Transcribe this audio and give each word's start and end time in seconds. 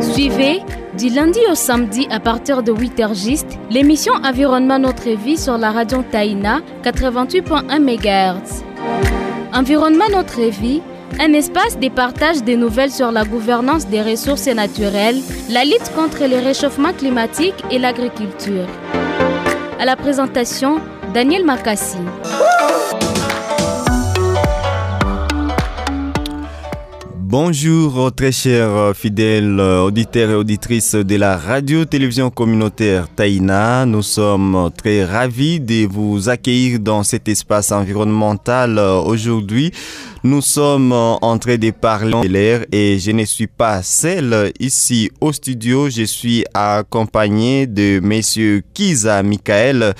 Suivez 0.00 0.62
du 0.98 1.08
lundi 1.08 1.38
au 1.50 1.54
samedi 1.54 2.06
à 2.10 2.20
partir 2.20 2.62
de 2.62 2.72
8h 2.72 3.14
juste 3.14 3.58
l'émission 3.70 4.12
Environnement 4.24 4.78
Notre 4.78 5.10
Vie 5.10 5.38
sur 5.38 5.58
la 5.58 5.70
radio 5.70 6.02
Taïna 6.10 6.60
88.1 6.84 7.80
MHz. 7.80 8.62
Environnement 9.54 10.08
Notre 10.10 10.40
Vie, 10.42 10.82
un 11.20 11.32
espace 11.32 11.78
de 11.78 11.88
partage 11.88 12.42
des 12.42 12.56
nouvelles 12.56 12.90
sur 12.90 13.12
la 13.12 13.24
gouvernance 13.24 13.86
des 13.86 14.02
ressources 14.02 14.48
naturelles, 14.48 15.20
la 15.50 15.64
lutte 15.64 15.92
contre 15.94 16.24
le 16.24 16.44
réchauffement 16.44 16.92
climatique 16.92 17.62
et 17.70 17.78
l'agriculture. 17.78 18.66
À 19.78 19.84
la 19.84 19.96
présentation, 19.96 20.80
Daniel 21.14 21.44
Makassi. 21.44 21.98
Bonjour 27.32 28.12
très 28.14 28.30
chers 28.30 28.94
fidèles 28.94 29.58
auditeurs 29.58 30.32
et 30.32 30.34
auditrices 30.34 30.94
de 30.94 31.16
la 31.16 31.38
radio-télévision 31.38 32.28
communautaire 32.28 33.08
Taïna. 33.08 33.86
Nous 33.86 34.02
sommes 34.02 34.68
très 34.76 35.06
ravis 35.06 35.58
de 35.58 35.86
vous 35.86 36.28
accueillir 36.28 36.78
dans 36.78 37.02
cet 37.02 37.28
espace 37.28 37.72
environnemental 37.72 38.78
aujourd'hui. 38.78 39.72
Nous 40.24 40.40
sommes 40.40 40.92
en 40.92 41.36
train 41.38 41.56
de 41.56 41.72
parler 41.72 42.12
de 42.22 42.28
l'air 42.28 42.64
et 42.70 42.96
je 43.00 43.10
ne 43.10 43.24
suis 43.24 43.48
pas 43.48 43.82
seul 43.82 44.52
ici 44.60 45.10
au 45.20 45.32
studio. 45.32 45.90
Je 45.90 46.04
suis 46.04 46.44
accompagné 46.54 47.66
de 47.66 47.98
monsieur 48.00 48.62
Kiza 48.72 49.24
Michael 49.24 49.94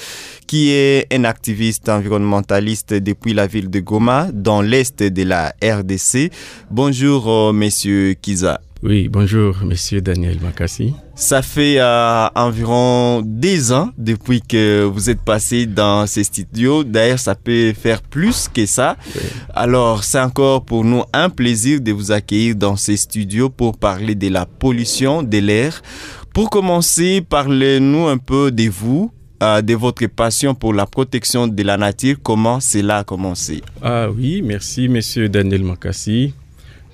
qui 0.46 0.70
est 0.70 1.12
un 1.12 1.24
activiste 1.24 1.88
environnementaliste 1.88 2.94
depuis 2.94 3.34
la 3.34 3.48
ville 3.48 3.68
de 3.68 3.80
Goma 3.80 4.28
dans 4.32 4.62
l'est 4.62 5.02
de 5.02 5.22
la 5.24 5.54
RDC. 5.60 6.30
Bonjour 6.70 7.52
monsieur 7.52 8.14
Kiza. 8.14 8.60
Oui, 8.82 9.08
bonjour, 9.08 9.58
monsieur 9.64 10.00
Daniel 10.00 10.40
Makassi. 10.40 10.92
Ça 11.14 11.40
fait 11.40 11.76
euh, 11.78 12.26
environ 12.34 13.22
10 13.24 13.72
ans 13.72 13.90
depuis 13.96 14.42
que 14.42 14.82
vous 14.82 15.08
êtes 15.08 15.20
passé 15.20 15.66
dans 15.66 16.04
ces 16.08 16.24
studios. 16.24 16.82
D'ailleurs, 16.82 17.20
ça 17.20 17.36
peut 17.36 17.72
faire 17.74 18.02
plus 18.02 18.48
que 18.52 18.66
ça. 18.66 18.96
Oui. 19.14 19.20
Alors, 19.54 20.02
c'est 20.02 20.18
encore 20.18 20.64
pour 20.64 20.84
nous 20.84 21.04
un 21.12 21.28
plaisir 21.30 21.80
de 21.80 21.92
vous 21.92 22.10
accueillir 22.10 22.56
dans 22.56 22.74
ces 22.74 22.96
studios 22.96 23.50
pour 23.50 23.78
parler 23.78 24.16
de 24.16 24.28
la 24.28 24.46
pollution 24.46 25.22
de 25.22 25.38
l'air. 25.38 25.80
Pour 26.34 26.50
commencer, 26.50 27.20
parlez-nous 27.20 28.08
un 28.08 28.18
peu 28.18 28.50
de 28.50 28.68
vous, 28.68 29.12
euh, 29.44 29.62
de 29.62 29.74
votre 29.74 30.04
passion 30.08 30.56
pour 30.56 30.74
la 30.74 30.86
protection 30.86 31.46
de 31.46 31.62
la 31.62 31.76
nature. 31.76 32.16
Comment 32.20 32.58
cela 32.58 32.98
a 32.98 33.04
commencé? 33.04 33.62
Ah 33.80 34.08
oui, 34.10 34.42
merci, 34.42 34.88
monsieur 34.88 35.28
Daniel 35.28 35.62
Makassi. 35.62 36.34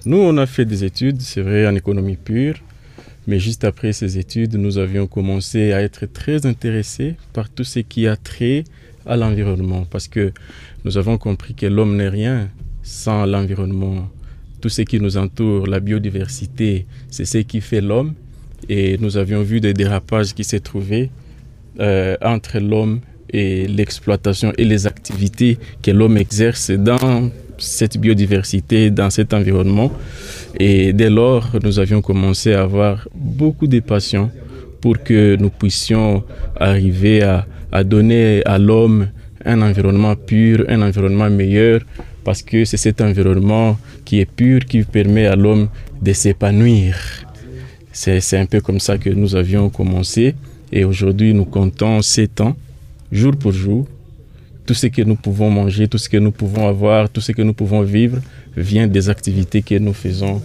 Nous, 0.06 0.16
on 0.16 0.36
a 0.36 0.46
fait 0.46 0.64
des 0.64 0.84
études, 0.84 1.20
c'est 1.20 1.41
vrai, 1.41 1.66
en 1.66 1.74
économie 1.74 2.16
pure, 2.16 2.54
mais 3.27 3.41
juste 3.41 3.64
après 3.64 3.92
ces 3.92 4.16
études, 4.16 4.55
nous 4.55 4.78
avions 4.78 5.06
commencé 5.06 5.72
à 5.72 5.82
être 5.82 6.06
très 6.06 6.46
intéressés 6.46 7.16
par 7.32 7.50
tout 7.50 7.64
ce 7.64 7.80
qui 7.80 8.06
a 8.06 8.16
trait 8.16 8.64
à 9.06 9.16
l'environnement, 9.16 9.86
parce 9.90 10.06
que 10.06 10.32
nous 10.84 10.98
avons 10.98 11.18
compris 11.18 11.55
que 11.55 11.66
l'homme 11.66 11.96
n'est 11.96 12.08
rien 12.08 12.48
sans 12.82 13.27
l'environnement. 13.27 14.08
Tout 14.60 14.68
ce 14.68 14.82
qui 14.82 15.00
nous 15.00 15.16
entoure, 15.16 15.66
la 15.66 15.80
biodiversité, 15.80 16.86
c'est 17.10 17.24
ce 17.24 17.38
qui 17.38 17.60
fait 17.60 17.80
l'homme, 17.80 18.14
et 18.68 18.98
nous 18.98 19.16
avions 19.16 19.42
vu 19.42 19.60
des 19.60 19.74
dérapages 19.74 20.33
qui 20.33 20.44
s'est 20.44 20.60
trouvé 20.60 21.10
euh, 21.80 22.16
entre 22.22 22.60
l'homme 22.60 23.00
et 23.30 23.66
l'exploitation 23.66 24.52
et 24.56 24.64
les 24.64 24.86
activités 24.86 25.58
que 25.83 25.90
l'homme 25.90 26.16
exerce 26.16 26.70
dans 26.70 27.30
cette 27.59 27.98
biodiversité, 27.98 28.91
dans 28.91 29.11
cet 29.11 29.34
environnement. 29.34 29.92
Et 30.59 30.92
dès 30.92 31.11
lors, 31.11 31.51
nous 31.62 31.78
avions 31.78 32.03
commencé 32.03 32.53
à 32.55 32.62
avoir 32.62 33.09
beaucoup 33.14 33.67
de 33.67 33.81
passion 33.81 34.31
pour 34.81 35.03
que 35.03 35.37
nous 35.37 35.51
puissions 35.51 36.25
arriver 36.56 37.23
à, 37.23 37.47
à 37.73 37.85
donner 37.85 38.42
à 38.45 38.58
l'homme 38.58 39.08
un 39.45 39.63
environnement 39.63 40.14
pur, 40.14 40.64
un 40.68 40.83
environnement 40.83 41.30
meilleur, 41.30 41.80
parce 42.24 42.42
que 42.42 42.64
c'est 42.64 42.77
cet 42.77 43.01
environnement 43.01 43.79
qui 44.05 44.20
est 44.20 44.30
pur 44.30 44.61
qui 44.67 44.83
permet 44.83 45.27
à 45.27 45.36
l'homme 45.36 45.68
de 46.02 46.13
s'épanouir. 46.13 46.97
C'est 47.92 48.39
un 48.39 48.47
peu 48.47 48.61
comme 48.61 48.79
ça 48.79 48.97
que 48.97 49.11
nous 49.11 49.35
avions 49.35 49.70
commencé. 49.70 50.35
Et 50.70 50.85
aujourd'hui, 50.85 51.35
nous 51.35 51.47
comptons 51.47 52.01
sept 52.02 52.41
ans, 52.41 52.57
jour 53.11 53.35
pour 53.36 53.52
jour, 53.52 53.89
tout 54.68 54.74
ce 54.74 54.86
que 54.86 55.01
nous 55.01 55.17
pouvons 55.17 55.48
manger, 55.48 55.89
tout 55.89 55.96
ce 55.96 56.11
que 56.11 56.18
nous 56.18 56.30
pouvons 56.30 56.68
avoir, 56.68 57.08
tout 57.08 57.23
ce 57.23 57.33
que 57.33 57.40
nous 57.40 57.55
pouvons 57.55 57.80
vivre 57.80 58.18
vient 58.55 58.86
des 58.86 59.08
activités 59.08 59.62
que 59.62 59.77
nous 59.79 59.95
faisons 59.95 60.42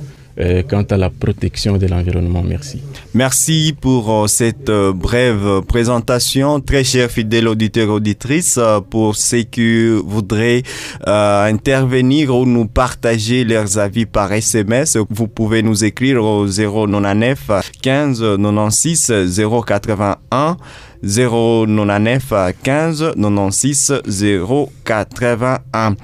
quant 0.69 0.83
à 0.83 0.97
la 0.97 1.09
protection 1.09 1.77
de 1.77 1.87
l'environnement. 1.87 2.43
Merci. 2.43 2.81
Merci 3.13 3.75
pour 3.79 4.11
euh, 4.11 4.27
cette 4.27 4.69
euh, 4.69 4.91
brève 4.93 5.61
présentation. 5.67 6.59
Très 6.59 6.83
chers 6.83 7.11
fidèles 7.11 7.47
auditeurs 7.47 7.89
et 7.89 7.91
auditrices, 7.91 8.57
euh, 8.57 8.79
pour 8.79 9.15
ceux 9.15 9.43
qui 9.43 9.89
voudraient 9.89 10.63
euh, 11.07 11.45
intervenir 11.45 12.35
ou 12.35 12.45
nous 12.45 12.65
partager 12.65 13.43
leurs 13.43 13.77
avis 13.77 14.05
par 14.05 14.31
SMS, 14.31 14.97
vous 15.09 15.27
pouvez 15.27 15.61
nous 15.61 15.83
écrire 15.83 16.23
au 16.23 16.47
099 16.47 17.51
15 17.81 18.19
96 18.37 19.13
081 19.37 20.57
099 21.03 22.33
15 22.63 23.13
96 23.15 24.01
081. 24.85 25.95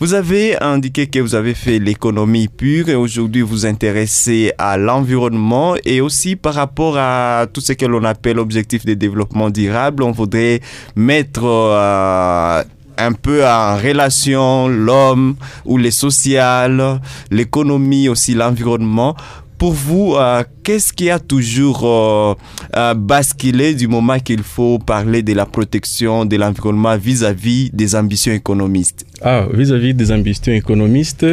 Vous 0.00 0.14
avez 0.14 0.58
indiqué 0.62 1.08
que 1.08 1.18
vous 1.18 1.34
avez 1.34 1.52
fait 1.52 1.78
l'économie 1.78 2.48
pure 2.48 2.88
et 2.88 2.94
aujourd'hui 2.94 3.42
vous 3.42 3.66
intéressez 3.66 4.50
à 4.56 4.78
l'environnement 4.78 5.74
et 5.84 6.00
aussi 6.00 6.36
par 6.36 6.54
rapport 6.54 6.96
à 6.96 7.46
tout 7.52 7.60
ce 7.60 7.74
que 7.74 7.84
l'on 7.84 8.04
appelle 8.04 8.38
objectif 8.38 8.86
de 8.86 8.94
développement 8.94 9.50
durable, 9.50 10.02
on 10.02 10.10
voudrait 10.10 10.62
mettre 10.96 11.44
euh, 11.44 12.62
un 12.96 13.12
peu 13.12 13.46
en 13.46 13.76
relation 13.76 14.68
l'homme 14.68 15.36
ou 15.66 15.76
les 15.76 15.90
sociales, 15.90 16.98
l'économie 17.30 18.08
aussi 18.08 18.32
l'environnement 18.32 19.14
pour 19.60 19.72
vous, 19.72 20.14
euh, 20.16 20.42
qu'est-ce 20.62 20.90
qui 20.90 21.10
a 21.10 21.18
toujours 21.18 21.84
euh, 21.84 22.34
euh, 22.78 22.94
basculé 22.94 23.74
du 23.74 23.88
moment 23.88 24.18
qu'il 24.18 24.42
faut 24.42 24.78
parler 24.78 25.22
de 25.22 25.34
la 25.34 25.44
protection 25.44 26.24
de 26.24 26.36
l'environnement 26.36 26.96
vis-à-vis 26.96 27.68
des 27.70 27.94
ambitions 27.94 28.32
économistes? 28.32 29.04
Ah, 29.20 29.46
vis-à-vis 29.52 29.92
des 29.92 30.10
ambitions 30.12 30.54
économistes, 30.54 31.26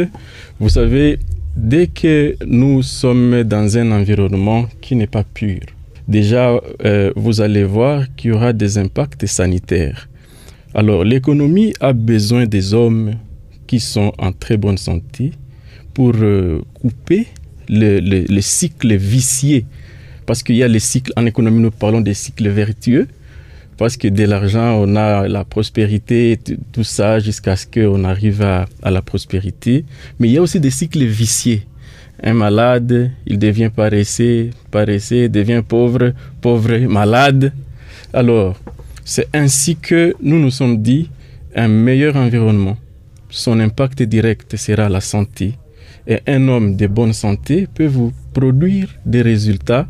vous 0.60 0.68
savez, 0.68 1.18
dès 1.56 1.86
que 1.86 2.36
nous 2.44 2.82
sommes 2.82 3.44
dans 3.44 3.78
un 3.78 3.92
environnement 3.92 4.66
qui 4.82 4.94
n'est 4.94 5.06
pas 5.06 5.24
pur, 5.24 5.60
déjà, 6.06 6.60
euh, 6.84 7.10
vous 7.16 7.40
allez 7.40 7.64
voir 7.64 8.14
qu'il 8.14 8.32
y 8.32 8.34
aura 8.34 8.52
des 8.52 8.76
impacts 8.76 9.24
sanitaires. 9.24 10.06
Alors, 10.74 11.02
l'économie 11.02 11.72
a 11.80 11.94
besoin 11.94 12.44
des 12.44 12.74
hommes 12.74 13.14
qui 13.66 13.80
sont 13.80 14.12
en 14.18 14.32
très 14.32 14.58
bonne 14.58 14.76
santé 14.76 15.32
pour 15.94 16.12
couper 16.74 17.26
le, 17.68 18.00
le, 18.00 18.24
le, 18.28 18.40
cycle 18.40 18.94
vicié. 18.96 19.66
Parce 20.26 20.42
qu'il 20.42 20.56
y 20.56 20.62
a 20.62 20.68
les 20.68 20.80
cycles, 20.80 21.12
en 21.16 21.26
économie, 21.26 21.60
nous 21.60 21.70
parlons 21.70 22.00
des 22.00 22.14
cycles 22.14 22.48
vertueux. 22.48 23.08
Parce 23.76 23.96
que 23.96 24.08
de 24.08 24.24
l'argent, 24.24 24.82
on 24.82 24.96
a 24.96 25.28
la 25.28 25.44
prospérité, 25.44 26.38
tout 26.72 26.84
ça, 26.84 27.20
jusqu'à 27.20 27.54
ce 27.56 27.66
qu'on 27.66 28.04
arrive 28.04 28.42
à, 28.42 28.66
à, 28.82 28.90
la 28.90 29.02
prospérité. 29.02 29.84
Mais 30.18 30.28
il 30.28 30.32
y 30.32 30.38
a 30.38 30.42
aussi 30.42 30.58
des 30.58 30.70
cycles 30.70 31.04
viciés. 31.04 31.62
Un 32.22 32.34
malade, 32.34 33.12
il 33.26 33.38
devient 33.38 33.70
paresseux, 33.74 34.50
paresseux, 34.72 35.28
devient 35.28 35.62
pauvre, 35.66 36.12
pauvre, 36.40 36.76
malade. 36.88 37.52
Alors, 38.12 38.56
c'est 39.04 39.28
ainsi 39.32 39.76
que 39.76 40.14
nous 40.20 40.40
nous 40.40 40.50
sommes 40.50 40.82
dit, 40.82 41.08
un 41.54 41.68
meilleur 41.68 42.16
environnement, 42.16 42.76
son 43.30 43.60
impact 43.60 44.02
direct 44.02 44.56
sera 44.56 44.88
la 44.88 45.00
santé, 45.00 45.54
et 46.08 46.20
un 46.26 46.48
homme 46.48 46.74
de 46.74 46.86
bonne 46.86 47.12
santé 47.12 47.68
peut 47.72 47.86
vous 47.86 48.12
produire 48.32 48.88
des 49.04 49.22
résultats, 49.22 49.86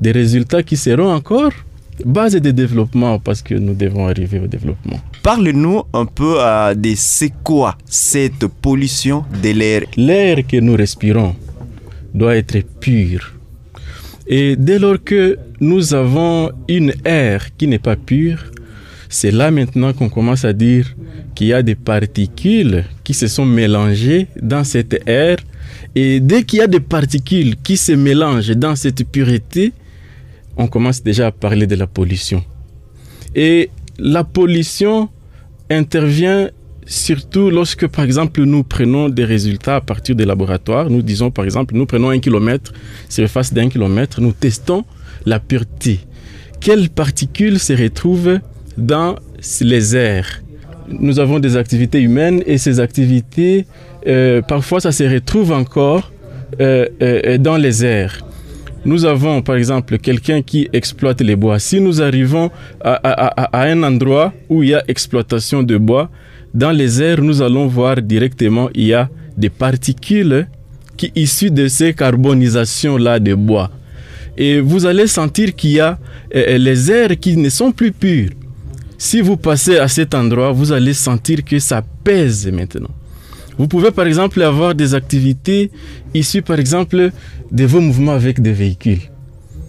des 0.00 0.12
résultats 0.12 0.62
qui 0.62 0.76
seront 0.76 1.10
encore 1.10 1.52
base 2.04 2.34
de 2.34 2.50
développement 2.50 3.18
parce 3.18 3.42
que 3.42 3.54
nous 3.54 3.74
devons 3.74 4.06
arriver 4.06 4.38
au 4.38 4.46
développement. 4.46 5.00
Parle-nous 5.22 5.82
un 5.92 6.04
peu 6.04 6.34
euh, 6.38 6.74
de 6.74 6.92
c'est 6.96 7.32
quoi 7.42 7.76
cette 7.86 8.46
pollution 8.46 9.24
de 9.42 9.50
l'air. 9.50 9.82
L'air 9.96 10.46
que 10.46 10.58
nous 10.58 10.74
respirons 10.76 11.34
doit 12.12 12.36
être 12.36 12.58
pur. 12.80 13.34
Et 14.26 14.56
dès 14.56 14.78
lors 14.78 15.02
que 15.02 15.38
nous 15.60 15.94
avons 15.94 16.50
une 16.68 16.92
air 17.04 17.56
qui 17.56 17.66
n'est 17.66 17.78
pas 17.78 17.96
pure, 17.96 18.44
c'est 19.08 19.30
là 19.30 19.50
maintenant 19.50 19.92
qu'on 19.92 20.08
commence 20.08 20.44
à 20.44 20.52
dire 20.52 20.94
qu'il 21.34 21.48
y 21.48 21.52
a 21.52 21.62
des 21.62 21.74
particules 21.74 22.84
qui 23.04 23.14
se 23.14 23.26
sont 23.26 23.44
mélangées 23.44 24.26
dans 24.40 24.64
cette 24.64 25.02
air 25.06 25.36
et 25.94 26.20
dès 26.20 26.44
qu'il 26.44 26.60
y 26.60 26.62
a 26.62 26.66
des 26.66 26.80
particules 26.80 27.56
qui 27.56 27.76
se 27.76 27.92
mélangent 27.92 28.56
dans 28.56 28.76
cette 28.76 29.04
pureté, 29.10 29.72
on 30.56 30.66
commence 30.66 31.02
déjà 31.02 31.28
à 31.28 31.32
parler 31.32 31.66
de 31.66 31.74
la 31.74 31.86
pollution. 31.86 32.44
Et 33.34 33.70
la 33.98 34.24
pollution 34.24 35.08
intervient 35.70 36.50
surtout 36.86 37.50
lorsque, 37.50 37.86
par 37.86 38.04
exemple, 38.04 38.42
nous 38.42 38.64
prenons 38.64 39.08
des 39.08 39.24
résultats 39.24 39.76
à 39.76 39.80
partir 39.80 40.14
des 40.14 40.24
laboratoires. 40.24 40.90
Nous 40.90 41.02
disons, 41.02 41.30
par 41.30 41.44
exemple, 41.44 41.74
nous 41.74 41.86
prenons 41.86 42.10
un 42.10 42.18
kilomètre, 42.18 42.72
surface 43.08 43.52
d'un 43.52 43.68
kilomètre, 43.68 44.20
nous 44.20 44.32
testons 44.32 44.84
la 45.24 45.38
pureté. 45.40 46.00
Quelles 46.60 46.90
particules 46.90 47.58
se 47.58 47.72
retrouvent 47.72 48.38
dans 48.76 49.16
les 49.60 49.96
airs? 49.96 50.41
Nous 50.88 51.20
avons 51.20 51.38
des 51.38 51.56
activités 51.56 52.00
humaines 52.00 52.42
et 52.46 52.58
ces 52.58 52.80
activités, 52.80 53.66
euh, 54.06 54.42
parfois, 54.42 54.80
ça 54.80 54.92
se 54.92 55.04
retrouve 55.04 55.52
encore 55.52 56.12
euh, 56.60 56.86
euh, 57.02 57.38
dans 57.38 57.56
les 57.56 57.84
airs. 57.84 58.18
Nous 58.84 59.04
avons, 59.04 59.42
par 59.42 59.56
exemple, 59.56 59.98
quelqu'un 59.98 60.42
qui 60.42 60.68
exploite 60.72 61.20
les 61.20 61.36
bois. 61.36 61.60
Si 61.60 61.80
nous 61.80 62.02
arrivons 62.02 62.50
à, 62.80 62.94
à, 62.94 63.62
un 63.62 63.82
endroit 63.84 64.32
où 64.48 64.64
il 64.64 64.70
y 64.70 64.74
a 64.74 64.82
exploitation 64.88 65.62
de 65.62 65.76
bois, 65.76 66.10
dans 66.52 66.72
les 66.72 67.00
airs, 67.00 67.22
nous 67.22 67.42
allons 67.42 67.68
voir 67.68 68.02
directement, 68.02 68.68
il 68.74 68.86
y 68.86 68.94
a 68.94 69.08
des 69.36 69.50
particules 69.50 70.48
qui 70.96 71.12
issues 71.14 71.52
de 71.52 71.68
ces 71.68 71.94
carbonisations-là 71.94 73.20
de 73.20 73.34
bois. 73.34 73.70
Et 74.36 74.60
vous 74.60 74.84
allez 74.84 75.06
sentir 75.06 75.54
qu'il 75.54 75.70
y 75.70 75.80
a 75.80 75.98
les 76.34 76.90
airs 76.90 77.16
qui 77.20 77.36
ne 77.36 77.48
sont 77.48 77.70
plus 77.70 77.92
purs. 77.92 78.30
Si 79.04 79.20
vous 79.20 79.36
passez 79.36 79.78
à 79.78 79.88
cet 79.88 80.14
endroit, 80.14 80.52
vous 80.52 80.70
allez 80.70 80.94
sentir 80.94 81.44
que 81.44 81.58
ça 81.58 81.82
pèse 82.04 82.46
maintenant. 82.46 82.94
Vous 83.58 83.66
pouvez 83.66 83.90
par 83.90 84.06
exemple 84.06 84.40
avoir 84.40 84.76
des 84.76 84.94
activités 84.94 85.72
issues 86.14 86.40
par 86.40 86.60
exemple 86.60 87.10
de 87.50 87.64
vos 87.64 87.80
mouvements 87.80 88.12
avec 88.12 88.40
des 88.40 88.52
véhicules. 88.52 89.00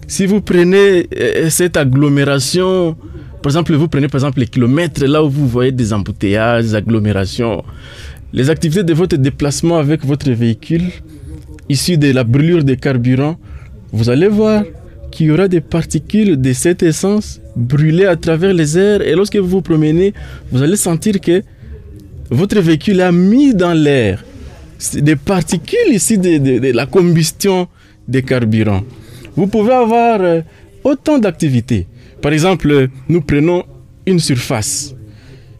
Si 0.06 0.28
vous 0.28 0.40
prenez 0.40 1.08
euh, 1.20 1.50
cette 1.50 1.78
agglomération, 1.78 2.96
par 3.42 3.50
exemple, 3.50 3.74
vous 3.74 3.88
prenez 3.88 4.08
par 4.08 4.20
exemple 4.20 4.40
les 4.40 4.46
kilomètres 4.46 5.04
là 5.04 5.24
où 5.24 5.32
vous 5.32 5.48
voyez 5.48 5.72
des 5.72 5.94
embouteillages, 5.94 6.66
des 6.66 6.76
agglomérations, 6.76 7.64
les 8.34 8.52
activités 8.52 8.84
de 8.84 8.94
votre 8.94 9.18
déplacement 9.18 9.80
avec 9.80 10.06
votre 10.06 10.30
véhicule, 10.30 10.92
issues 11.70 11.98
de 11.98 12.12
la 12.12 12.24
brûlure 12.24 12.64
de 12.64 12.76
carburant, 12.76 13.40
vous 13.92 14.12
allez 14.12 14.28
voir 14.28 14.62
qu'il 15.14 15.28
y 15.28 15.32
aura 15.32 15.48
des 15.48 15.62
particules 15.62 16.40
de 16.40 16.54
cette 16.54 16.84
essence 16.84 17.40
brûlées 17.56 18.06
à 18.06 18.16
travers 18.16 18.54
les 18.54 18.78
airs 18.78 19.02
et 19.02 19.14
lorsque 19.16 19.36
vous 19.36 19.48
vous 19.48 19.62
promenez, 19.62 20.14
vous 20.52 20.62
allez 20.62 20.76
sentir 20.76 21.20
que 21.22 21.42
votre 22.30 22.60
véhicule 22.60 23.02
a 23.02 23.12
mis 23.12 23.54
dans 23.54 23.74
l'air 23.74 24.24
des 24.94 25.16
particules 25.16 25.94
ici 25.94 26.18
de, 26.18 26.72
la 26.74 26.86
combustion 26.86 27.68
des 28.08 28.22
carburants. 28.22 28.84
Vous 29.36 29.48
pouvez 29.48 29.74
avoir 29.74 30.22
euh, 30.22 30.42
autant 30.84 31.18
d'activités. 31.20 31.88
Par 32.22 32.34
exemple, 32.34 32.90
nous 33.08 33.22
prenons 33.22 33.64
une 34.06 34.20
surface. 34.20 34.94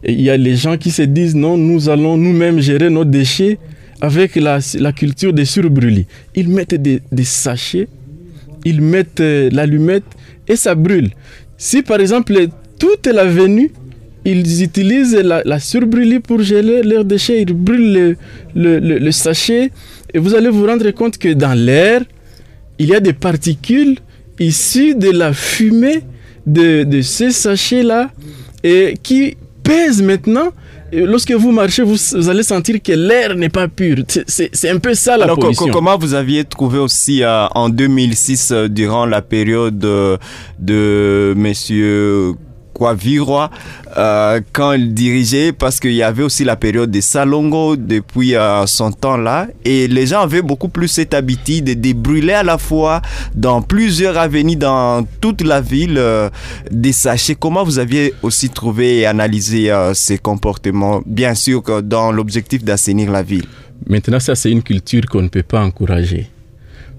Et 0.02 0.12
il 0.12 0.20
y 0.20 0.30
a 0.30 0.36
les 0.36 0.56
gens 0.56 0.76
qui 0.76 0.90
se 0.90 1.02
disent 1.02 1.34
non, 1.34 1.56
nous 1.56 1.88
allons 1.88 2.16
nous-mêmes 2.16 2.60
gérer 2.60 2.90
nos 2.90 3.04
déchets 3.04 3.58
avec 4.00 4.36
la, 4.36 4.60
culture 4.92 5.32
des 5.32 5.46
surbrûlis. 5.46 6.06
Ils 6.34 6.48
mettent 6.48 6.74
des, 6.74 7.00
sachets, 7.24 7.88
ils 8.64 8.80
mettent 8.80 9.20
euh, 9.20 9.50
l'allumette 9.52 10.04
et 10.48 10.56
ça 10.56 10.74
brûle. 10.74 11.10
Si 11.56 11.82
par 11.82 12.00
exemple 12.00 12.34
toute 12.78 13.06
la 13.06 13.24
venue 13.24 13.70
ils 14.24 14.62
utilisent 14.62 15.14
la, 15.14 15.42
la 15.44 15.60
surbrûlie 15.60 16.20
pour 16.20 16.42
geler 16.42 16.82
leurs 16.82 17.04
déchets. 17.04 17.42
Ils 17.42 17.52
brûlent 17.52 18.16
le, 18.54 19.10
sachet 19.10 19.70
et 20.12 20.18
vous 20.18 20.34
allez 20.34 20.48
vous 20.48 20.66
rendre 20.66 20.90
compte 20.90 21.18
que 21.18 21.32
dans 21.32 21.52
l'air, 21.52 22.02
il 22.78 22.88
y 22.88 22.94
a 22.94 23.00
des 23.00 23.12
particules 23.12 23.98
issues 24.40 24.94
de 24.94 25.10
la 25.10 25.32
fumée 25.32 26.00
de, 26.46 26.84
de 26.84 27.00
ces 27.02 27.30
sachets-là 27.30 28.10
et 28.62 28.94
qui 29.02 29.36
pèsent 29.62 30.02
maintenant. 30.02 30.50
Lorsque 30.92 31.32
vous 31.32 31.52
marchez, 31.52 31.82
vous, 31.82 32.28
allez 32.28 32.42
sentir 32.42 32.82
que 32.82 32.92
l'air 32.92 33.34
n'est 33.34 33.48
pas 33.48 33.68
pur. 33.68 33.98
C'est 34.26 34.70
un 34.70 34.78
peu 34.78 34.94
ça 34.94 35.16
la 35.16 35.24
Alors, 35.24 35.38
comment 35.72 35.98
vous 35.98 36.14
aviez 36.14 36.44
trouvé 36.44 36.78
aussi 36.78 37.22
euh, 37.22 37.46
en 37.54 37.68
2006, 37.68 38.50
euh, 38.52 38.68
durant 38.68 39.06
la 39.06 39.22
période 39.22 39.78
de, 39.78 40.18
de 40.58 41.34
Monsieur 41.36 42.34
quoi 42.74 42.94
Viroy 42.94 43.50
euh, 43.96 44.40
quand 44.52 44.72
il 44.72 44.92
dirigeait 44.92 45.52
parce 45.52 45.80
qu'il 45.80 45.92
y 45.94 46.02
avait 46.02 46.24
aussi 46.24 46.44
la 46.44 46.56
période 46.56 46.90
des 46.90 47.00
Salongo 47.00 47.76
depuis 47.76 48.34
euh, 48.34 48.66
son 48.66 48.90
temps 48.90 49.16
là 49.16 49.46
et 49.64 49.86
les 49.88 50.06
gens 50.06 50.20
avaient 50.20 50.42
beaucoup 50.42 50.68
plus 50.68 50.88
cette 50.88 51.14
habitude 51.14 51.80
de 51.80 51.92
brûler 51.92 52.34
à 52.34 52.42
la 52.42 52.58
fois 52.58 53.00
dans 53.34 53.62
plusieurs 53.62 54.18
avenues 54.18 54.56
dans 54.56 55.06
toute 55.20 55.42
la 55.42 55.60
ville 55.60 55.96
euh, 55.96 56.28
des 56.70 56.92
sachets. 56.92 57.36
Comment 57.36 57.64
vous 57.64 57.78
aviez 57.78 58.12
aussi 58.22 58.50
trouvé 58.50 58.98
et 58.98 59.06
analysé 59.06 59.72
ces 59.94 60.18
comportements? 60.18 61.02
Bien 61.06 61.34
sûr 61.34 61.62
dans 61.82 62.10
l'objectif 62.12 62.64
d'assainir 62.64 63.10
la 63.10 63.22
ville. 63.22 63.46
Maintenant 63.88 64.20
ça 64.20 64.34
c'est 64.34 64.50
une 64.50 64.62
culture 64.62 65.06
qu'on 65.06 65.22
ne 65.22 65.28
peut 65.28 65.42
pas 65.42 65.62
encourager 65.62 66.28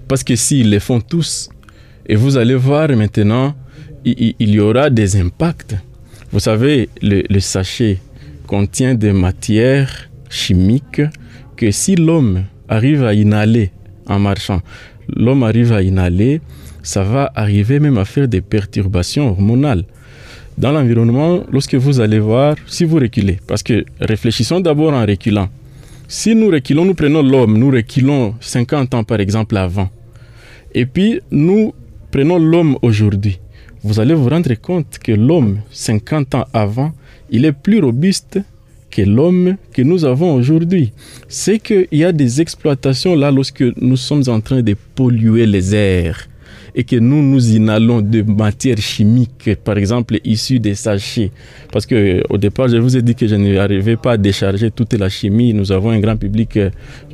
parce 0.08 0.24
que 0.24 0.34
s'ils 0.36 0.70
le 0.70 0.78
font 0.78 1.00
tous 1.00 1.50
et 2.08 2.14
vous 2.14 2.36
allez 2.36 2.54
voir 2.54 2.88
maintenant 2.90 3.54
il, 4.06 4.50
y 4.50 4.60
aura 4.60 4.88
des 4.88 5.16
impacts. 5.16 5.74
Vous 6.30 6.40
savez, 6.40 6.88
le, 7.02 7.40
sachet 7.40 7.98
contient 8.46 8.94
des 8.94 9.12
matières 9.12 10.08
chimiques 10.30 11.02
que 11.56 11.70
si 11.70 11.96
l'homme 11.96 12.44
arrive 12.68 13.04
à 13.04 13.14
inhaler 13.14 13.70
en 14.06 14.18
marchant, 14.18 14.62
l'homme 15.08 15.42
arrive 15.42 15.72
à 15.72 15.82
inhaler, 15.82 16.40
ça 16.82 17.02
va 17.02 17.32
arriver 17.34 17.80
même 17.80 17.98
à 17.98 18.04
faire 18.04 18.28
des 18.28 18.40
perturbations 18.40 19.30
hormonales. 19.30 19.84
Dans 20.56 20.72
l'environnement, 20.72 21.44
lorsque 21.50 21.74
vous 21.74 22.00
allez 22.00 22.20
voir, 22.20 22.54
si 22.66 22.84
vous 22.84 22.96
reculez, 22.96 23.38
parce 23.46 23.62
que 23.62 23.84
réfléchissons 24.00 24.60
d'abord 24.60 24.92
en 24.94 25.04
reculant. 25.04 25.48
Si 26.08 26.34
nous 26.34 26.48
reculons, 26.48 26.84
nous 26.84 26.94
prenons 26.94 27.22
l'homme, 27.22 27.58
nous 27.58 27.70
reculons 27.70 28.34
50 28.40 28.94
ans 28.94 29.04
par 29.04 29.18
exemple 29.18 29.56
avant. 29.56 29.90
Et 30.72 30.86
puis 30.86 31.20
nous 31.30 31.74
prenons 32.12 32.38
l'homme 32.38 32.78
aujourd'hui 32.82 33.38
vous 33.86 34.00
allez 34.00 34.14
vous 34.14 34.28
rendre 34.28 34.52
compte 34.54 34.98
que 34.98 35.12
l'homme, 35.12 35.60
50 35.70 36.34
ans 36.34 36.44
avant, 36.52 36.92
il 37.30 37.44
est 37.44 37.52
plus 37.52 37.78
robuste 37.78 38.40
que 38.90 39.02
l'homme 39.02 39.56
que 39.72 39.82
nous 39.82 40.04
avons 40.04 40.34
aujourd'hui. 40.34 40.92
C'est 41.28 41.60
qu'il 41.60 41.86
y 41.92 42.02
a 42.02 42.10
des 42.10 42.40
exploitations 42.40 43.14
là 43.14 43.30
lorsque 43.30 43.62
nous 43.80 43.96
sommes 43.96 44.24
en 44.26 44.40
train 44.40 44.60
de 44.60 44.74
polluer 44.96 45.46
les 45.46 45.72
airs 45.72 46.28
et 46.76 46.84
que 46.84 46.96
nous 46.96 47.22
nous 47.22 47.56
inhalons 47.56 48.02
de 48.02 48.20
matières 48.20 48.76
chimiques, 48.76 49.50
par 49.64 49.78
exemple 49.78 50.18
issues 50.24 50.60
des 50.60 50.74
sachets. 50.74 51.32
Parce 51.72 51.86
que 51.86 52.22
au 52.28 52.36
départ, 52.36 52.68
je 52.68 52.76
vous 52.76 52.96
ai 52.98 53.02
dit 53.02 53.14
que 53.14 53.26
je 53.26 53.34
n'arrivais 53.34 53.96
pas 53.96 54.12
à 54.12 54.16
décharger 54.18 54.70
toute 54.70 54.92
la 54.92 55.08
chimie. 55.08 55.54
Nous 55.54 55.72
avons 55.72 55.90
un 55.90 55.98
grand 55.98 56.16
public, 56.16 56.58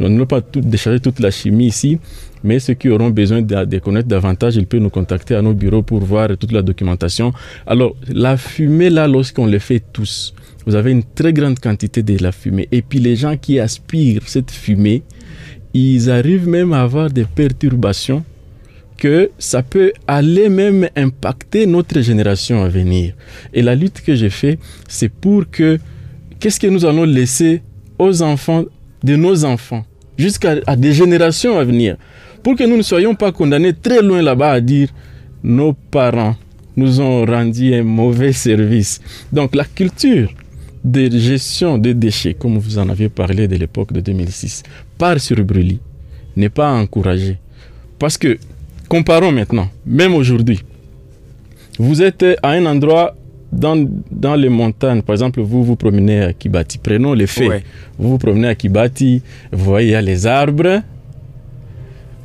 nous 0.00 0.08
ne 0.08 0.24
pas 0.24 0.40
décharger 0.56 0.98
toute 0.98 1.20
la 1.20 1.30
chimie 1.30 1.68
ici. 1.68 1.98
Mais 2.42 2.58
ceux 2.58 2.74
qui 2.74 2.88
auront 2.88 3.10
besoin 3.10 3.40
de, 3.40 3.78
connaître 3.78 4.08
davantage, 4.08 4.56
ils 4.56 4.66
peuvent 4.66 4.80
nous 4.80 4.90
contacter 4.90 5.36
à 5.36 5.42
nos 5.42 5.54
bureaux 5.54 5.82
pour 5.82 6.00
voir 6.00 6.36
toute 6.36 6.50
la 6.50 6.62
documentation. 6.62 7.32
Alors, 7.64 7.94
la 8.08 8.36
fumée, 8.36 8.90
là, 8.90 9.06
lorsqu'on 9.06 9.46
le 9.46 9.60
fait 9.60 9.80
tous, 9.92 10.34
vous 10.66 10.74
avez 10.74 10.90
une 10.90 11.04
très 11.04 11.32
grande 11.32 11.60
quantité 11.60 12.02
de 12.02 12.20
la 12.20 12.32
fumée. 12.32 12.66
Et 12.72 12.82
puis 12.82 12.98
les 12.98 13.14
gens 13.14 13.36
qui 13.36 13.60
aspirent 13.60 14.26
cette 14.26 14.50
fumée, 14.50 15.02
ils 15.72 16.10
arrivent 16.10 16.48
même 16.48 16.72
à 16.72 16.82
avoir 16.82 17.10
des 17.10 17.24
perturbations 17.24 18.24
que 19.02 19.32
ça 19.36 19.64
peut 19.64 19.92
aller 20.06 20.48
même 20.48 20.88
impacter 20.94 21.66
notre 21.66 22.00
génération 22.02 22.62
à 22.62 22.68
venir. 22.68 23.14
Et 23.52 23.60
la 23.60 23.74
lutte 23.74 24.00
que 24.00 24.14
j'ai 24.14 24.30
fait, 24.30 24.60
c'est 24.88 25.08
pour 25.08 25.50
que 25.50 25.80
qu'est-ce 26.38 26.60
que 26.60 26.68
nous 26.68 26.84
allons 26.84 27.02
laisser 27.02 27.62
aux 27.98 28.22
enfants 28.22 28.62
de 29.02 29.16
nos 29.16 29.44
enfants 29.44 29.84
jusqu'à 30.16 30.54
des 30.76 30.92
générations 30.92 31.58
à 31.58 31.64
venir 31.64 31.96
pour 32.44 32.54
que 32.54 32.62
nous 32.62 32.76
ne 32.76 32.82
soyons 32.82 33.16
pas 33.16 33.32
condamnés 33.32 33.72
très 33.72 34.02
loin 34.02 34.22
là-bas 34.22 34.52
à 34.52 34.60
dire 34.60 34.90
nos 35.42 35.72
parents 35.72 36.36
nous 36.76 37.00
ont 37.00 37.24
rendu 37.24 37.74
un 37.74 37.82
mauvais 37.82 38.32
service. 38.32 39.00
Donc 39.32 39.56
la 39.56 39.64
culture 39.64 40.32
de 40.84 41.10
gestion 41.10 41.76
des 41.76 41.94
déchets, 41.94 42.34
comme 42.34 42.56
vous 42.56 42.78
en 42.78 42.88
avez 42.88 43.08
parlé 43.08 43.48
de 43.48 43.56
l'époque 43.56 43.92
de 43.92 44.00
2006, 44.00 44.62
par 44.96 45.18
sur 45.18 45.44
Brûlis, 45.44 45.80
n'est 46.36 46.50
pas 46.50 46.70
encouragée. 46.72 47.38
Parce 47.98 48.16
que, 48.16 48.38
comparons 48.92 49.32
maintenant, 49.32 49.70
même 49.86 50.14
aujourd'hui, 50.14 50.60
vous 51.78 52.02
êtes 52.02 52.26
à 52.42 52.50
un 52.50 52.66
endroit 52.66 53.16
dans, 53.50 53.88
dans 54.10 54.34
les 54.34 54.50
montagnes, 54.50 55.00
par 55.00 55.14
exemple, 55.14 55.40
vous 55.40 55.64
vous 55.64 55.76
promenez 55.76 56.20
à 56.20 56.34
Kibati, 56.34 56.76
prenons 56.76 57.14
les 57.14 57.26
faits. 57.26 57.64
Vous 57.98 58.10
vous 58.10 58.18
promenez 58.18 58.48
à 58.48 58.54
Kibati, 58.54 59.22
vous 59.50 59.64
voyez, 59.64 59.88
il 59.88 59.92
y 59.92 59.94
a 59.94 60.02
les 60.02 60.26
arbres, 60.26 60.82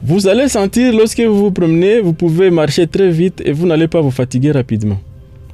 vous 0.04 0.28
allez 0.28 0.50
sentir, 0.50 0.92
lorsque 0.94 1.22
vous 1.22 1.38
vous 1.46 1.52
promenez, 1.52 2.02
vous 2.02 2.12
pouvez 2.12 2.50
marcher 2.50 2.86
très 2.86 3.12
vite 3.12 3.42
et 3.46 3.54
vous 3.54 3.66
n'allez 3.66 3.88
pas 3.88 4.02
vous 4.02 4.12
fatiguer 4.12 4.52
rapidement. 4.52 5.00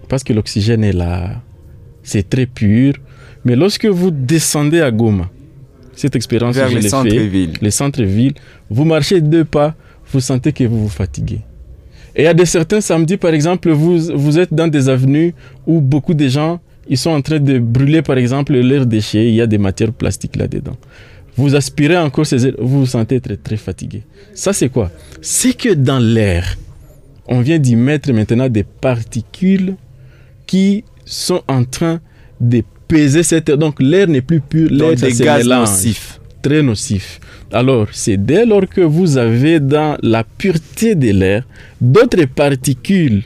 Parce 0.10 0.24
que 0.24 0.34
l'oxygène 0.34 0.84
est 0.84 0.93
là, 0.93 1.41
c'est 2.01 2.27
très 2.27 2.48
pur. 2.48 2.96
Mais 3.46 3.55
lorsque 3.55 3.86
vous 3.86 4.10
descendez 4.10 4.82
à 4.82 4.89
Goma, 4.89 5.29
cette 5.96 6.15
expérience 6.15 6.55
Vers 6.55 6.70
les 6.70 6.89
centres-villes, 6.89 7.53
les 7.62 7.72
centres-villes, 7.72 8.34
vous 8.72 8.86
marchez 8.86 9.22
deux 9.22 9.46
pas, 9.46 9.75
vous 10.13 10.22
sentez 10.22 10.53
que 10.53 10.63
vous 10.63 10.84
vous 10.84 10.89
fatiguez. 10.89 11.41
Et 12.15 12.22
il 12.22 12.25
y 12.25 12.27
a 12.27 12.34
des 12.34 12.46
certains 12.46 12.82
samedis, 12.82 13.17
par 13.17 13.34
exemple, 13.34 13.72
vous, 13.72 13.98
vous 14.15 14.39
êtes 14.39 14.53
dans 14.53 14.67
des 14.67 14.88
avenues 14.88 15.34
où 15.65 15.82
beaucoup 15.82 16.13
de 16.13 16.27
gens 16.27 16.60
ils 16.88 16.98
sont 16.98 17.12
en 17.12 17.22
train 17.22 17.39
de 17.39 17.60
brûler 17.60 18.01
par 18.01 18.17
exemple 18.17 18.53
leurs 18.53 18.86
déchets, 18.86 19.27
il 19.27 19.36
y 19.36 19.41
a 19.41 19.48
des 19.48 19.58
matières 19.58 19.93
plastiques 19.93 20.36
là-dedans. 20.36 20.77
Vous 21.36 21.55
aspirez 21.55 21.98
encore 21.98 22.25
ces 22.25 22.51
vous 22.51 22.79
vous 22.79 22.86
sentez 22.86 23.20
très, 23.20 23.38
très 23.38 23.58
fatigué. 23.58 24.03
Ça 24.34 24.53
c'est 24.53 24.70
quoi? 24.70 24.91
C'est 25.22 25.53
que 25.53 25.74
dans 25.74 26.00
l'air, 26.00 26.58
on 27.27 27.41
vient 27.41 27.58
d'y 27.58 27.75
mettre 27.75 28.12
maintenant 28.12 28.50
des 28.50 28.63
particules 28.63 29.75
qui 30.46 30.84
sont 31.05 31.41
en 31.48 31.63
train 31.63 32.00
de 32.39 32.63
peser 32.88 33.24
cette 33.24 33.50
air. 33.50 33.58
Donc 33.58 33.82
l'air 33.82 34.08
n'est 34.08 34.22
plus 34.22 34.41
pur, 34.41 34.70
l'air 34.70 34.96
des 34.96 35.13
gaz 35.13 35.48
nocifs. 35.48 36.20
Très 36.44 36.62
nocif. 36.62 37.22
Alors, 37.54 37.88
c'est 37.94 38.18
dès 38.18 38.46
lors 38.46 38.68
que 38.68 38.82
vous 38.82 39.18
avez 39.18 39.62
dans 39.62 39.98
la 40.04 40.26
pureté 40.26 40.94
de 40.94 41.12
l'air 41.12 41.48
d'autres 41.80 42.26
particules. 42.26 43.24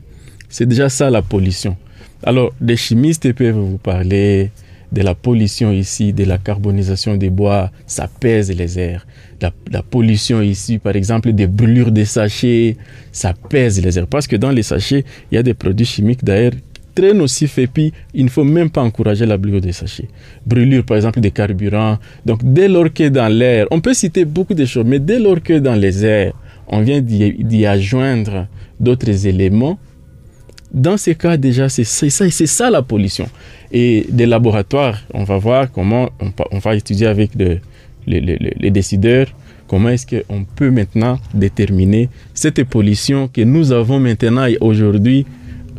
C'est 0.48 0.68
déjà 0.68 0.88
ça 0.88 1.10
la 1.10 1.24
pollution. 1.24 1.76
Alors, 2.24 2.54
des 2.62 2.78
chimistes 2.78 3.34
peuvent 3.34 3.56
vous 3.56 3.80
parler 3.80 4.52
de 4.92 5.02
la 5.02 5.16
pollution 5.16 5.72
ici, 5.72 6.14
de 6.14 6.24
la 6.26 6.38
carbonisation 6.38 7.18
des 7.18 7.30
bois, 7.30 7.72
ça 7.88 8.08
pèse 8.08 8.52
les 8.52 8.80
airs. 8.80 9.06
La, 9.42 9.82
pollution 9.82 10.42
ici, 10.42 10.78
par 10.78 10.96
exemple, 10.96 11.34
des 11.34 11.48
brûlures 11.48 11.92
des 11.92 12.06
sachets, 12.06 12.78
ça 13.12 13.34
pèse 13.50 13.82
les 13.84 13.98
airs. 13.98 14.08
Parce 14.08 14.28
que 14.28 14.36
dans 14.36 14.52
les 14.52 14.64
sachets, 14.64 15.04
il 15.32 15.36
y 15.36 15.38
a 15.38 15.44
des 15.44 15.54
produits 15.54 15.86
chimiques 15.86 16.24
d'ailleurs 16.24 16.54
très 16.98 17.14
nocifs 17.14 17.60
et 17.60 17.68
puis 17.68 17.94
il 18.16 18.26
ne 18.26 18.30
faut 18.30 18.44
même 18.44 18.72
pas 18.72 18.82
encourager 18.82 19.26
la 19.28 19.38
brûlure 19.38 19.62
des 19.62 19.72
sachets. 19.72 20.10
Brûlure, 20.46 20.84
par 20.84 20.98
exemple, 20.98 21.20
des 21.20 21.30
carburants. 21.30 22.00
Donc, 22.26 22.40
dès 22.44 22.68
lors 22.68 22.92
que 22.92 23.08
dans 23.10 23.28
l'air, 23.28 23.68
on 23.70 23.80
peut 23.80 23.94
citer 23.94 24.26
beaucoup 24.26 24.56
de 24.56 24.66
choses, 24.66 24.86
mais 24.86 25.00
dès 25.00 25.20
lors 25.20 25.42
que 25.42 25.60
dans 25.60 25.76
les 25.76 26.04
airs, 26.04 26.34
on 26.68 26.82
vient 26.82 27.00
d'y 27.02 27.66
adjoindre 27.66 28.48
d'autres 28.80 29.28
éléments, 29.28 29.78
dans 30.74 30.98
ces 30.98 31.16
cas, 31.16 31.38
déjà, 31.38 31.70
c'est 31.70 31.84
ça, 31.84 32.30
c'est 32.30 32.48
ça 32.48 32.70
la 32.70 32.82
pollution. 32.82 33.28
Et 33.72 34.06
des 34.10 34.26
laboratoires, 34.26 35.00
on 35.14 35.24
va 35.24 35.38
voir 35.38 35.72
comment 35.72 36.10
on, 36.52 36.60
va 36.60 36.76
étudier 36.76 37.08
avec 37.08 37.32
les, 37.36 38.72
décideurs 38.72 39.28
comment 39.68 39.90
est-ce 39.90 40.08
qu'on 40.08 40.46
peut 40.46 40.72
maintenant 40.72 41.20
déterminer 41.34 42.10
cette 42.34 42.64
pollution 42.64 43.28
que 43.28 43.42
nous 43.42 43.74
avons 43.74 44.00
maintenant 44.00 44.46
et 44.46 44.58
aujourd'hui, 44.62 45.26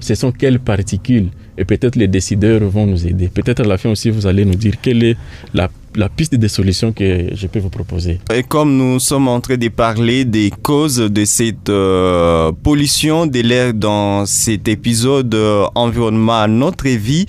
ce 0.00 0.14
sont 0.14 0.32
quelles 0.32 0.60
particules 0.60 1.28
et 1.58 1.64
peut-être 1.64 1.96
les 1.96 2.06
décideurs 2.06 2.60
vont 2.60 2.86
nous 2.86 3.06
aider. 3.06 3.28
Peut-être 3.28 3.60
à 3.60 3.64
la 3.64 3.76
fin 3.78 3.90
aussi, 3.90 4.10
vous 4.10 4.26
allez 4.26 4.44
nous 4.44 4.54
dire 4.54 4.74
quelle 4.80 5.02
est 5.02 5.16
la, 5.52 5.68
piste 6.08 6.36
de 6.36 6.46
solution 6.48 6.92
que 6.92 7.34
je 7.34 7.46
peux 7.48 7.58
vous 7.58 7.70
proposer. 7.70 8.20
Et 8.32 8.44
comme 8.44 8.76
nous 8.76 9.00
sommes 9.00 9.26
en 9.26 9.40
train 9.40 9.56
de 9.56 9.68
parler 9.68 10.24
des 10.24 10.52
causes 10.62 10.98
de 10.98 11.24
cette 11.24 11.68
euh, 11.68 12.52
pollution 12.62 13.26
de 13.26 13.40
l'air 13.40 13.74
dans 13.74 14.24
cet 14.24 14.68
épisode 14.68 15.34
euh, 15.34 15.66
environnement 15.74 16.40
à 16.40 16.46
notre 16.46 16.88
vie, 16.88 17.26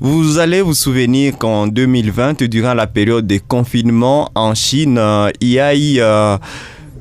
vous 0.00 0.38
allez 0.38 0.62
vous 0.62 0.74
souvenir 0.74 1.36
qu'en 1.36 1.66
2020, 1.66 2.44
durant 2.44 2.72
la 2.72 2.86
période 2.86 3.26
de 3.26 3.38
confinement 3.46 4.30
en 4.34 4.54
Chine, 4.54 4.96
euh, 4.96 5.28
il 5.40 5.48
y 5.48 5.58
a 5.58 5.76
eu 5.76 6.00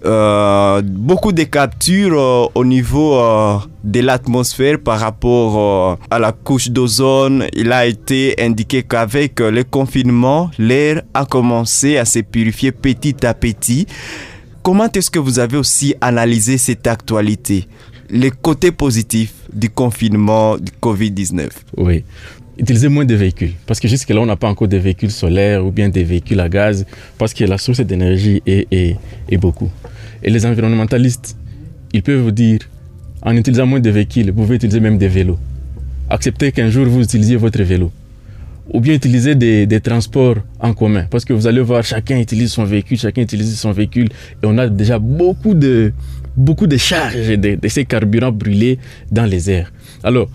euh, 0.08 0.82
beaucoup 0.82 1.34
de 1.34 1.44
captures 1.44 2.18
euh, 2.18 2.46
au 2.56 2.64
niveau 2.64 3.16
euh, 3.16 3.58
de 3.84 4.00
l'atmosphère 4.00 4.80
par 4.80 5.00
rapport 5.02 6.00
à 6.10 6.18
la 6.18 6.32
couche 6.32 6.70
d'ozone. 6.70 7.46
Il 7.54 7.74
a 7.74 7.86
été 7.86 8.36
indiqué 8.40 8.84
qu'avec 8.84 9.42
le 9.42 9.64
confinement, 9.66 10.50
l'air 10.58 11.02
a 11.14 11.26
commencé 11.26 11.98
à 11.98 12.06
se 12.06 12.20
purifier 12.20 12.72
petit 12.72 13.26
à 13.26 13.34
petit. 13.34 13.86
Comment 14.64 14.90
est-ce 14.92 15.12
que 15.12 15.20
vous 15.20 15.40
avez 15.40 15.58
aussi 15.58 15.94
analysé 16.00 16.58
cette 16.58 16.88
actualité, 16.88 17.68
les 18.10 18.32
côtés 18.32 18.72
positifs 18.72 19.34
du 19.52 19.70
confinement 19.70 20.58
du 20.58 20.72
Covid-19 20.82 21.50
Oui 21.76 22.04
utiliser 22.58 22.88
moins 22.88 23.06
de 23.06 23.16
véhicules. 23.16 23.54
Parce 23.66 23.80
que 23.80 23.88
jusque-là, 23.88 24.20
on 24.22 24.26
n'a 24.26 24.36
pas 24.36 24.50
encore 24.50 24.68
de 24.68 24.78
véhicules 24.78 25.12
solaires 25.12 25.66
ou 25.66 25.72
bien 25.72 25.90
des 25.90 26.04
véhicules 26.04 26.40
à 26.40 26.50
gaz, 26.50 26.86
parce 27.18 27.34
que 27.34 27.44
la 27.44 27.58
source 27.58 27.80
d'énergie 27.82 28.42
est, 28.46 28.68
est, 28.72 29.38
beaucoup. 29.38 29.70
Et 30.24 30.30
les 30.30 30.46
environnementalistes, 30.46 31.38
ils 31.94 32.04
peuvent 32.04 32.22
vous 32.22 32.32
dire, 32.32 32.60
en 33.22 33.36
utilisant 33.36 33.66
moins 33.66 33.80
de 33.80 33.90
véhicules, 33.90 34.28
vous 34.28 34.44
pouvez 34.44 34.56
utiliser 34.56 34.80
même 34.80 34.98
des 34.98 35.08
vélos. 35.08 35.40
Acceptez 36.10 36.52
qu'un 36.52 36.70
jour 36.70 36.86
vous 36.86 37.02
utilisiez 37.02 37.36
votre 37.36 37.62
vélo. 37.64 37.92
Ou 38.74 38.82
bien 38.82 38.94
utiliser 38.94 39.36
des, 39.36 39.66
des, 39.66 39.80
transports 39.80 40.38
en 40.60 40.74
commun. 40.74 41.06
Parce 41.10 41.24
que 41.24 41.32
vous 41.32 41.48
allez 41.48 41.62
voir, 41.62 41.84
chacun 41.84 42.20
utilise 42.20 42.52
son 42.52 42.66
véhicule, 42.66 42.98
chacun 42.98 43.22
utilise 43.22 43.58
son 43.58 43.72
véhicule. 43.72 44.10
Et 44.44 44.46
on 44.46 44.58
a 44.58 44.68
déjà 44.68 45.00
beaucoup 45.00 45.54
de, 45.54 45.94
beaucoup 46.38 46.68
de 46.68 46.78
charges 46.78 47.38
de, 47.38 47.68
ces 47.68 47.86
carburants 47.86 48.32
brûlés 48.32 48.78
dans 49.12 49.26
les 49.26 49.50
airs. 49.50 49.74
Alors, 50.04 50.30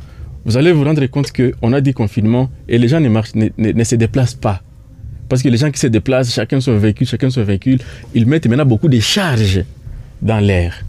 vous 0.44 0.56
allez 0.56 0.72
vous 0.72 0.84
rendre 0.84 1.06
compte 1.06 1.30
qu'on 1.32 1.72
a 1.72 1.80
dit 1.80 1.94
confinement 1.94 2.50
et 2.68 2.76
les 2.76 2.88
gens 2.88 3.00
ne, 3.00 3.08
marchent, 3.08 3.34
ne, 3.34 3.84
se 3.84 3.94
déplacent 3.94 4.34
pas. 4.34 4.60
Parce 5.32 5.42
que 5.42 5.48
les 5.48 5.56
gens 5.56 5.70
qui 5.70 5.80
se 5.80 5.86
déplacent, 5.86 6.34
chacun 6.34 6.60
son 6.60 6.76
véhicule, 6.76 7.06
chacun 7.06 7.30
son 7.30 7.42
véhicule, 7.42 7.78
ils 8.14 8.26
mettent 8.26 8.46
maintenant 8.46 8.66
beaucoup 8.66 8.90
de 8.90 9.00
charges 9.00 9.64
dans 10.20 10.38
l'air. 10.40 10.84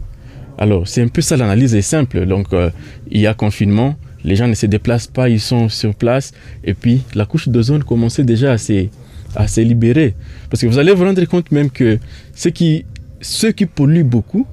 Alors, 0.58 0.86
c'est 0.86 1.00
un 1.00 1.08
peu 1.08 1.22
ça 1.22 1.38
l'analyse 1.38 1.74
est 1.74 1.80
simple. 1.80 2.26
Donc, 2.26 2.52
euh, 2.52 2.68
il 3.10 3.22
y 3.22 3.26
a 3.26 3.32
confinement, 3.32 3.96
les 4.22 4.36
gens 4.36 4.46
ne 4.46 4.52
se 4.52 4.66
déplacent 4.66 5.06
pas, 5.06 5.30
ils 5.30 5.40
sont 5.40 5.70
sur 5.70 5.94
place, 5.94 6.32
et 6.62 6.74
puis 6.74 7.00
la 7.14 7.24
couche 7.24 7.48
d'ozone 7.48 7.84
commençait 7.84 8.22
déjà 8.22 8.52
à 8.52 8.58
se, 8.58 8.88
à 9.34 9.48
se 9.48 9.62
libérer. 9.62 10.14
Parce 10.50 10.60
que 10.60 10.66
vous 10.66 10.78
allez 10.78 10.92
vous 10.92 11.04
rendre 11.04 11.24
compte 11.24 11.50
même 11.50 11.70
que 11.70 11.98
ceux 12.34 12.50
qui, 12.50 12.84
ceux 13.22 13.52
qui 13.52 13.64
polluent 13.64 14.04
beaucoup, 14.04 14.46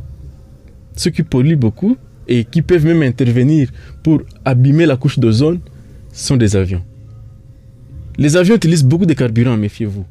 ceux 0.95 1.11
qui 1.11 1.23
polluent 1.23 1.57
beaucoup, 1.57 1.97
et 2.29 2.45
qui 2.45 2.61
peuvent 2.61 2.85
même 2.85 3.01
intervenir 3.03 3.67
pour 4.03 4.21
abîmer 4.45 4.85
la 4.85 4.95
couche 4.95 5.19
d'ozone 5.19 5.59
sont 6.13 6.37
des 6.37 6.55
avions. 6.55 6.81
Les 8.17 8.35
avions 8.35 8.55
utilisent 8.55 8.83
beaucoup 8.83 9.05
de 9.05 9.13
carburant, 9.13 9.57
méfiez-vous 9.57 10.05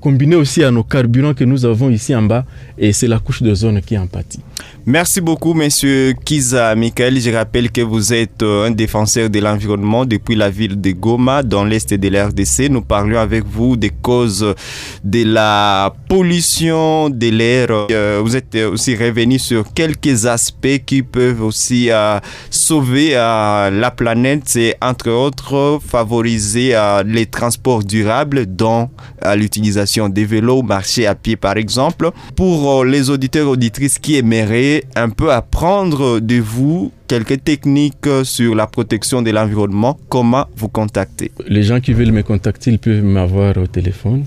combiné 0.00 0.36
aussi 0.36 0.62
à 0.62 0.70
nos 0.70 0.84
carburants 0.84 1.34
que 1.34 1.44
nous 1.44 1.64
avons 1.64 1.90
ici 1.90 2.14
en 2.14 2.22
bas, 2.22 2.44
et 2.78 2.92
c'est 2.92 3.08
la 3.08 3.18
couche 3.18 3.42
de 3.42 3.54
zone 3.54 3.80
qui 3.80 3.96
en 3.98 4.06
pâtit. 4.06 4.40
Merci 4.88 5.20
beaucoup, 5.20 5.52
monsieur 5.52 6.12
Kiza 6.12 6.76
Michael. 6.76 7.20
Je 7.20 7.30
rappelle 7.30 7.72
que 7.72 7.80
vous 7.80 8.12
êtes 8.12 8.42
euh, 8.44 8.68
un 8.68 8.70
défenseur 8.70 9.28
de 9.28 9.40
l'environnement 9.40 10.04
depuis 10.04 10.36
la 10.36 10.48
ville 10.48 10.80
de 10.80 10.92
Goma, 10.92 11.42
dans 11.42 11.64
l'est 11.64 11.92
de 11.92 12.08
l'RDC. 12.08 12.70
Nous 12.70 12.82
parlions 12.82 13.18
avec 13.18 13.44
vous 13.44 13.76
des 13.76 13.90
causes 13.90 14.54
de 15.02 15.24
la 15.24 15.92
pollution 16.08 17.10
de 17.10 17.28
l'air. 17.30 17.66
Euh, 17.90 18.20
vous 18.22 18.36
êtes 18.36 18.54
aussi 18.54 18.94
revenu 18.94 19.40
sur 19.40 19.72
quelques 19.74 20.26
aspects 20.26 20.84
qui 20.86 21.02
peuvent 21.02 21.42
aussi 21.42 21.90
euh, 21.90 22.20
sauver 22.50 23.10
la 23.14 23.92
planète. 23.96 24.42
C'est 24.44 24.76
entre 24.80 25.10
autres 25.10 25.80
favoriser 25.84 26.74
les 27.04 27.26
transports 27.26 27.82
durables, 27.82 28.46
dont 28.46 28.88
l'utilisation 29.34 29.85
des 30.08 30.24
vélos, 30.24 30.62
marcher 30.62 31.06
à 31.06 31.14
pied 31.14 31.36
par 31.36 31.56
exemple. 31.56 32.10
Pour 32.34 32.80
euh, 32.80 32.84
les 32.84 33.10
auditeurs 33.10 33.48
auditrices 33.48 33.98
qui 33.98 34.16
aimeraient 34.16 34.84
un 34.94 35.10
peu 35.10 35.32
apprendre 35.32 36.20
de 36.20 36.36
vous 36.36 36.92
quelques 37.08 37.42
techniques 37.44 38.08
sur 38.24 38.54
la 38.54 38.66
protection 38.66 39.22
de 39.22 39.30
l'environnement, 39.30 39.98
comment 40.08 40.46
vous 40.56 40.68
contacter? 40.68 41.30
Les 41.46 41.62
gens 41.62 41.80
qui 41.80 41.92
veulent 41.92 42.12
me 42.12 42.22
contacter, 42.22 42.70
ils 42.70 42.78
peuvent 42.78 43.02
m'avoir 43.02 43.56
au 43.56 43.66
téléphone. 43.66 44.24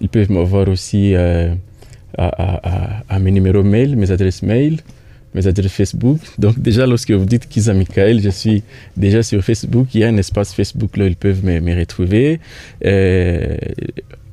Ils 0.00 0.08
peuvent 0.08 0.30
m'avoir 0.30 0.68
aussi 0.68 1.14
euh, 1.14 1.54
à, 2.18 3.18
mes 3.20 3.30
numéros 3.30 3.62
mail, 3.62 3.96
mes 3.96 4.10
adresses 4.10 4.42
mail 4.42 4.80
mes 5.34 5.48
adresses 5.48 5.72
Facebook. 5.72 6.20
Donc 6.38 6.58
déjà, 6.60 6.86
lorsque 6.86 7.10
vous 7.10 7.24
dites 7.24 7.48
Kiza 7.48 7.74
Michael, 7.74 8.20
je 8.22 8.30
suis 8.30 8.62
déjà 8.96 9.22
sur 9.22 9.42
Facebook. 9.42 9.88
Il 9.94 10.00
y 10.00 10.04
a 10.04 10.08
un 10.08 10.16
espace 10.16 10.54
Facebook 10.54 10.96
là, 10.96 11.06
ils 11.06 11.16
peuvent 11.16 11.44
me, 11.44 11.76
retrouver. 11.76 12.38
Euh, 12.84 13.56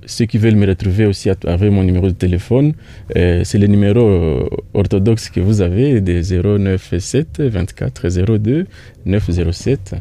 ceux 0.06 0.26
qui 0.26 0.38
veulent 0.38 0.56
me 0.56 0.68
retrouver 0.68 1.06
aussi 1.06 1.30
avec 1.30 1.72
mon 1.72 1.84
numéro 1.84 2.08
de 2.08 2.14
téléphone, 2.14 2.74
euh, 3.16 3.44
c'est 3.44 3.58
le 3.58 3.68
numéro 3.68 4.00
euh, 4.00 4.50
orthodoxe 4.74 5.30
que 5.30 5.40
vous 5.40 5.62
avez 5.62 6.02
de 6.02 6.22
097 6.22 7.42
24 7.42 8.38
02 8.38 8.68
907. 9.06 9.96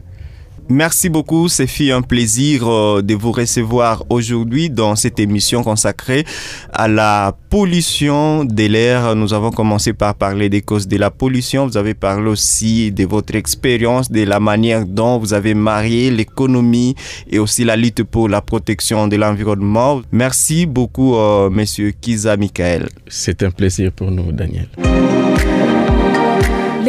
Merci 0.70 1.08
beaucoup, 1.08 1.48
c'est 1.48 1.66
un 1.90 2.00
plaisir 2.00 2.68
euh, 2.68 3.02
de 3.02 3.16
vous 3.16 3.32
recevoir 3.32 4.04
aujourd'hui 4.08 4.70
dans 4.70 4.94
cette 4.94 5.18
émission 5.18 5.64
consacrée 5.64 6.24
à 6.72 6.86
la 6.86 7.34
pollution 7.50 8.44
de 8.44 8.66
l'air. 8.66 9.16
Nous 9.16 9.34
avons 9.34 9.50
commencé 9.50 9.92
par 9.92 10.14
parler 10.14 10.48
des 10.48 10.62
causes 10.62 10.86
de 10.86 10.96
la 10.96 11.10
pollution. 11.10 11.66
Vous 11.66 11.76
avez 11.76 11.94
parlé 11.94 12.30
aussi 12.30 12.92
de 12.92 13.04
votre 13.04 13.34
expérience, 13.34 14.12
de 14.12 14.22
la 14.22 14.38
manière 14.38 14.86
dont 14.86 15.18
vous 15.18 15.34
avez 15.34 15.54
marié 15.54 16.12
l'économie 16.12 16.94
et 17.28 17.40
aussi 17.40 17.64
la 17.64 17.74
lutte 17.74 18.04
pour 18.04 18.28
la 18.28 18.40
protection 18.40 19.08
de 19.08 19.16
l'environnement. 19.16 20.02
Merci 20.12 20.66
beaucoup, 20.66 21.16
euh, 21.16 21.50
Monsieur 21.50 21.90
Kiza 21.90 22.36
Michael. 22.36 22.88
C'est 23.08 23.42
un 23.42 23.50
plaisir 23.50 23.90
pour 23.90 24.12
nous, 24.12 24.30
Daniel. 24.30 24.68
Le 24.78 24.86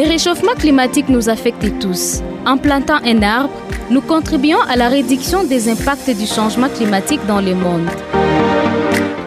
réchauffement 0.08 0.54
climatique 0.54 1.08
nous 1.08 1.28
affecte 1.28 1.80
tous. 1.80 2.22
En 2.44 2.56
plantant 2.56 2.98
un 3.04 3.22
arbre, 3.22 3.54
nous 3.90 4.00
contribuons 4.00 4.60
à 4.68 4.76
la 4.76 4.88
réduction 4.88 5.44
des 5.44 5.68
impacts 5.70 6.10
du 6.10 6.26
changement 6.26 6.68
climatique 6.68 7.24
dans 7.26 7.40
le 7.40 7.54
monde. 7.54 7.88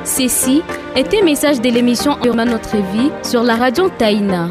Ceci 0.04 0.62
est 0.96 1.14
un 1.14 1.24
message 1.24 1.62
de 1.62 1.70
l'émission 1.70 2.18
Urbain 2.26 2.46
Notre 2.46 2.76
Vie 2.78 3.12
sur 3.24 3.44
la 3.44 3.56
radio 3.56 3.90
Taïna. 3.90 4.50